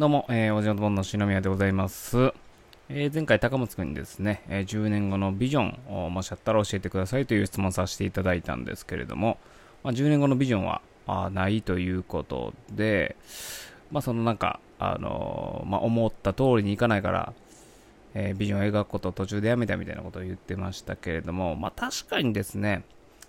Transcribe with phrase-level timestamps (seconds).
[0.00, 2.32] どうも、えー、おじのとぼんの篠宮でございます。
[2.88, 9.36] えー前回高松くんにですね、えー10年後のビジョンをもしあったら教えてくださいという質問させていただいたんですけれども、
[9.84, 13.14] まあ、10年後のビジョンはあないということで、
[13.92, 17.34] まあそのなんか、あのーまあ思った通りにいかないから、
[18.14, 22.84] えビジョンを描くことを途中でやめたみたいなことを言ってましたけれども、まあ確かにですね、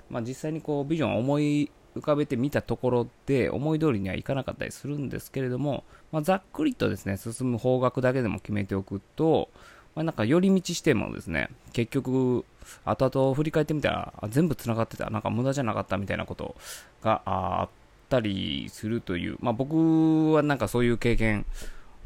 [0.10, 9.50] まあ実際にこうビジョンを思い浮かべてみたところで思い通りにはいかなかったりするんですけれども、まあ、ざっくりとですね、進む方角だけでも決めておくと、
[9.96, 12.46] まあ、なんか寄り道してもですね、結局、
[12.86, 16.56] 後々振り返ってみたら、全部繋がってた、なんか無駄じゃなかったみたいなこと
[17.04, 17.70] があっ
[18.10, 21.46] たりするという、まあ僕はなんかそういう経験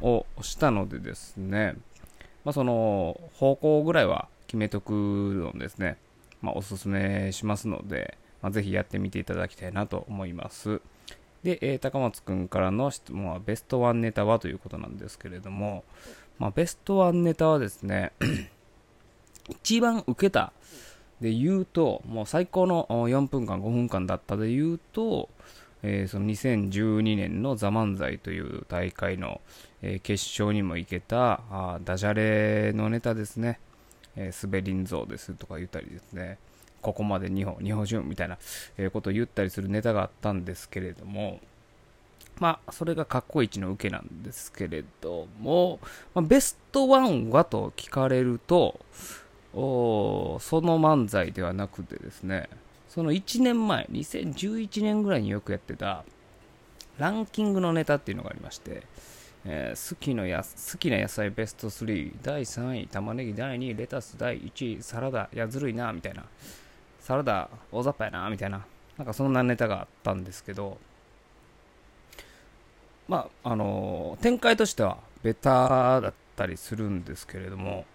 [0.01, 1.75] をしたのでですね、
[2.43, 5.97] まあその方向ぐらいは決めとくのですね、
[6.41, 10.79] まあおすすめしますので、まあ、ぜひやってみていただきたいなと思います。
[11.41, 15.83] で、えー高松くんからの質問はベストワンネタはということなんですけれども、
[16.37, 18.11] まあ、ベストワンネタはですね、
[19.49, 20.53] 一番受けた
[21.21, 25.29] で言うと、もう最高の4分間、5分間だったで言うと、
[25.81, 29.41] えーその2012年のザ・漫才という大会の、
[29.81, 33.59] えー決勝にも行けたあダジャレのネタですね、
[34.15, 36.37] えー滑りん像ですとか言ったりですね、
[36.85, 38.37] ここまで日本、日本人みたいな、
[38.91, 41.39] ことを言ったりするネタがあったんですけれども、
[42.39, 45.79] まあ、それが過去一の受けなんですけれども、
[46.13, 48.79] まあ、ベストワンはと聞かれると、
[49.55, 52.49] おその漫才ではなくてですね、
[52.87, 56.03] その1年前、2011年ぐらいによくやってた、
[56.99, 58.83] ランキングのネタっていうのがありまして、
[59.43, 66.25] えー好きのや好きな野菜ベスト3、第3位、玉ねぎ第2位、レタス第1位、サラダ、いやずるいな、みたいな、
[67.05, 68.65] サラダ大雑把やな、みたいな、
[68.97, 70.79] なんかそんなネタがあったんですけど、
[73.07, 77.85] まあ、あの展開としてはベタだったりするんですけれども、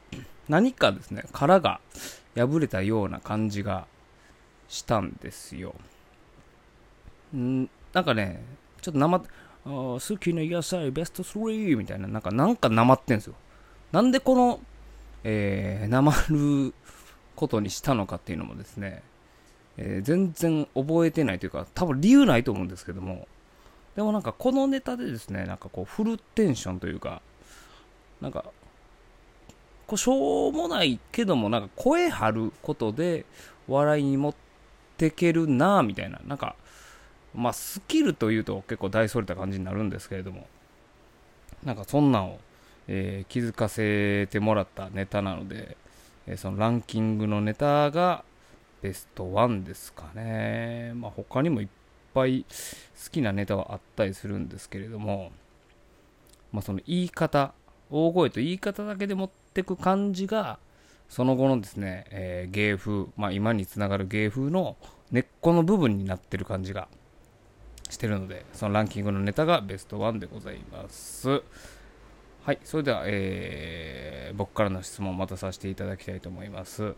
[0.48, 1.80] 何かですね、殻が
[2.36, 3.88] 破れたような感じが
[4.68, 5.74] したんですよ。
[7.34, 8.44] んなんかね、
[8.80, 9.18] ちょっと生、
[9.64, 13.34] 好きな野菜ベスト3みたいな、なんか、なんか生ってんですよ。
[13.90, 14.60] なんでこの、
[15.24, 16.74] えー、生る
[17.40, 19.02] ことにしたのかっていうのもですね、
[19.78, 23.26] えー全然覚えてないというか、多分理由ないと思うんですけども、
[23.96, 27.22] でもなんかこのネタでですね、なんかこうフルテンションというか、
[28.20, 28.44] なんか、
[29.86, 33.24] こうしょうもないけども、なんか声張ることで
[33.66, 34.34] 笑いに持っ
[34.98, 36.56] てけるなぁみたいな、なんか、
[37.34, 40.46] まあスキルというと結構大それた感じになるんですけれども、
[41.64, 42.38] なんかそんなんを、
[42.86, 45.76] えー気づかせてもらったネタなので、
[46.32, 48.24] えそのランキングのネタが
[48.82, 50.92] ベスト1ですかね。
[50.94, 51.68] まあ他にもいっ
[52.14, 55.32] ぱい好きなネタはあったりするんですけれども、
[56.52, 57.52] まあ、その言い方
[57.90, 60.60] 大声と言い方だけで持ってく感じが
[61.08, 64.76] その後のですね、えー芸風、まあ、今につながる芸風の
[65.10, 66.86] 根っこの部分になってる感じが
[67.88, 71.42] してるのでそのランキングのネタがベストワンでございます
[72.42, 76.94] はいそれでは、えー僕からの質問をまたさせていただきたいと思います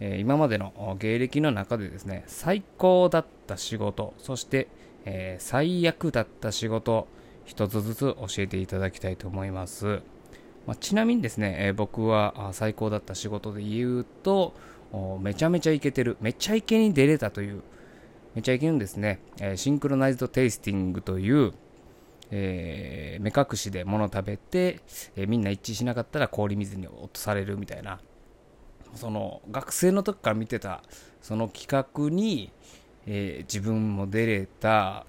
[0.00, 4.68] えー今までの芸歴の中でですね、最高だった仕事、そして、
[5.04, 7.08] えー最悪だった仕事、
[7.44, 10.00] 一つずつ教えていただきたいと思います。
[10.66, 14.54] まあ、ちなみにですね、え僕は最高だった仕事で言うと、
[15.20, 17.62] めちゃめちゃイケてる、めちゃイケに出れたという、
[18.34, 21.52] めちゃイケのですね、えシンクロナイズドテイスティングという、
[22.30, 24.80] えー目隠しで物を食べて、
[25.16, 28.00] えーみんな一致しなかったら氷水に落とされるみたいな、
[28.94, 30.82] その学生の時から見てた
[31.22, 32.52] その企画に、
[33.06, 35.06] えー自分も出れた。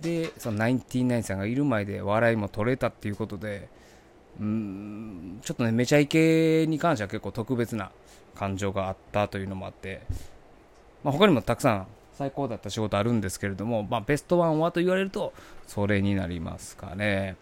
[0.00, 3.70] でそのナインティナインさんがいる前で笑いも取れたっていうことで
[4.38, 7.90] うんちょっとねめちゃイケに関しては結構特別な
[8.34, 10.02] 感情があったというのもあって、
[11.02, 15.32] まあ、他にもたくさん最高だった仕事あるんですけれども、まあ、ベストワンはと言われると
[15.66, 17.36] それになりますかね、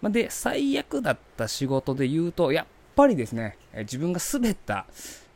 [0.00, 2.66] まあ、で最悪だった仕事で言うとやっ
[2.96, 4.86] ぱりですね自分が滑った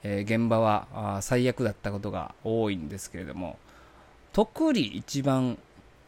[0.02, 3.58] え現場は最悪だったことが多いんですけれども
[4.32, 5.58] 特に一番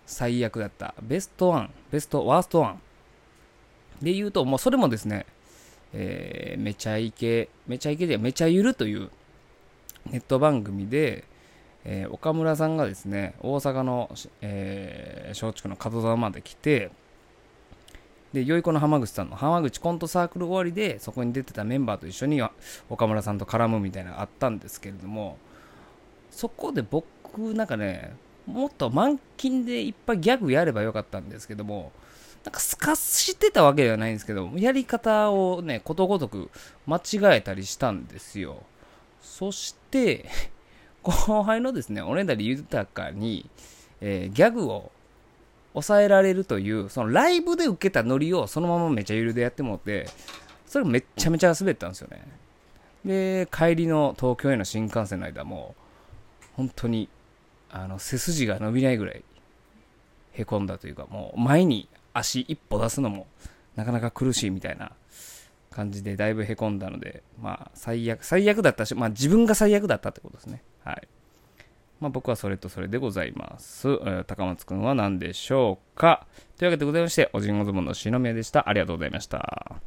[0.06, 2.80] 最悪だったベストワンベストワーストワン
[4.02, 5.26] で言うともうそれもですね、
[5.92, 9.10] えーめちゃイケめちゃイケでめちゃゆるという
[10.10, 11.24] ネット番組で、
[11.84, 14.10] えー岡村さんがですね大阪の、
[14.42, 16.90] えー松竹の門沢まで来て
[18.32, 22.40] で、よい子の浜口さんの浜口コントサークル終わりで、そこに出てたメンバーと一緒に
[22.88, 25.36] 岡村さんと絡むみたいなのがあったんですけれども、
[26.30, 28.14] そこで僕、なんかね、
[28.46, 31.90] もっと満勤でいっぱいギャグやればよかったんですけども、
[32.44, 36.50] なんかすかしてたわけではないんですけど、やり方をね、ことごとく
[36.86, 38.62] 間違えたりしたんですよ。
[39.20, 40.26] そして、
[41.02, 43.48] 後輩のですね、おねだり豊かに、
[44.00, 44.92] えー、ギャグを
[45.72, 50.06] 抑えられるという、そのライブで受けたノリをそのままめちゃゆるでやってもって、
[50.66, 52.22] それめちゃめちゃ滑ったんですよね。
[53.04, 55.74] で、帰りの東京への新幹線の間も、
[56.54, 57.08] 本当に、
[57.70, 59.22] あの、背筋が伸びないぐらい、
[60.32, 63.26] へこんだというか、もう前に足一歩出すのも、
[63.76, 64.92] なかなか苦しいみたいな
[65.70, 70.62] 感じで、だいぶへこんだので、まあ、最悪、最悪だったし、まあ自分が最悪だったってことですね。
[70.84, 71.08] はい。
[72.00, 73.88] まあ僕はそれとそれでございます。
[74.04, 78.68] え、高松くんは何でしょうかというわけでございまして、おじんごずもの篠宮でした。
[78.68, 79.80] ありがとうございました。